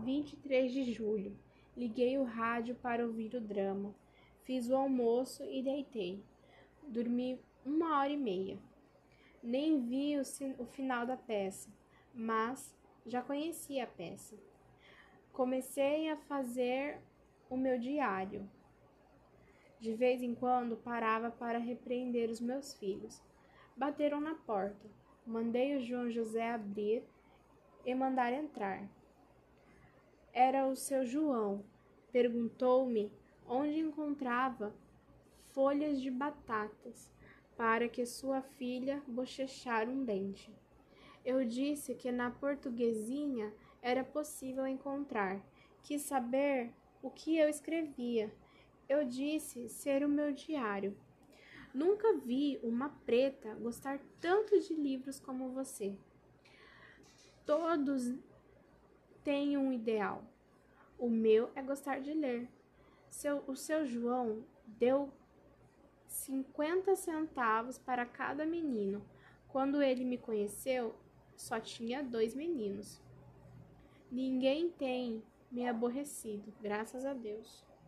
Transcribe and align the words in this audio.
23 0.00 0.72
de 0.72 0.92
julho. 0.92 1.36
Liguei 1.76 2.18
o 2.18 2.24
rádio 2.24 2.74
para 2.74 3.04
ouvir 3.04 3.34
o 3.34 3.40
drama. 3.40 3.94
Fiz 4.42 4.68
o 4.68 4.74
almoço 4.74 5.44
e 5.44 5.62
deitei. 5.62 6.22
Dormi 6.82 7.40
uma 7.64 7.98
hora 7.98 8.10
e 8.10 8.16
meia. 8.16 8.58
Nem 9.42 9.80
vi 9.80 10.16
o, 10.16 10.22
o 10.58 10.66
final 10.66 11.06
da 11.06 11.16
peça, 11.16 11.70
mas 12.12 12.74
já 13.06 13.22
conhecia 13.22 13.84
a 13.84 13.86
peça. 13.86 14.36
Comecei 15.32 16.10
a 16.10 16.16
fazer 16.16 16.98
o 17.48 17.56
meu 17.56 17.78
diário. 17.78 18.48
De 19.78 19.94
vez 19.94 20.22
em 20.22 20.34
quando 20.34 20.76
parava 20.76 21.30
para 21.30 21.58
repreender 21.58 22.28
os 22.28 22.40
meus 22.40 22.74
filhos. 22.74 23.22
Bateram 23.76 24.20
na 24.20 24.34
porta. 24.34 24.88
Mandei 25.26 25.76
o 25.76 25.80
João 25.80 26.10
José 26.10 26.50
abrir 26.50 27.02
e 27.86 27.94
mandar 27.94 28.32
entrar. 28.32 28.86
Era 30.32 30.66
o 30.66 30.76
seu 30.76 31.04
João. 31.04 31.64
Perguntou-me 32.12 33.12
onde 33.46 33.80
encontrava 33.80 34.72
folhas 35.52 36.00
de 36.00 36.10
batatas 36.10 37.10
para 37.56 37.88
que 37.88 38.06
sua 38.06 38.40
filha 38.40 39.02
bochechar 39.06 39.88
um 39.88 40.04
dente. 40.04 40.54
Eu 41.24 41.44
disse 41.44 41.94
que 41.94 42.10
na 42.10 42.30
portuguesinha 42.30 43.52
era 43.82 44.04
possível 44.04 44.66
encontrar. 44.66 45.40
Quis 45.82 46.02
saber 46.02 46.72
o 47.02 47.10
que 47.10 47.36
eu 47.36 47.48
escrevia. 47.48 48.32
Eu 48.88 49.04
disse 49.04 49.68
ser 49.68 50.04
o 50.04 50.08
meu 50.08 50.32
diário. 50.32 50.96
Nunca 51.72 52.16
vi 52.16 52.58
uma 52.62 52.88
preta 53.04 53.54
gostar 53.54 54.00
tanto 54.20 54.58
de 54.60 54.74
livros 54.74 55.20
como 55.20 55.50
você. 55.50 55.94
Todos 57.44 58.14
têm 59.30 59.56
um 59.56 59.72
ideal. 59.72 60.24
O 60.98 61.08
meu 61.08 61.52
é 61.54 61.62
gostar 61.62 62.00
de 62.00 62.12
ler. 62.12 62.48
Seu, 63.08 63.44
o 63.46 63.54
seu 63.54 63.86
João 63.86 64.42
deu 64.66 65.08
50 66.08 66.96
centavos 66.96 67.78
para 67.78 68.04
cada 68.04 68.44
menino. 68.44 69.00
Quando 69.46 69.80
ele 69.80 70.04
me 70.04 70.18
conheceu, 70.18 70.96
só 71.36 71.60
tinha 71.60 72.02
dois 72.02 72.34
meninos. 72.34 73.00
Ninguém 74.10 74.68
tem 74.68 75.22
me 75.48 75.64
aborrecido, 75.64 76.52
graças 76.60 77.06
a 77.06 77.14
Deus. 77.14 77.64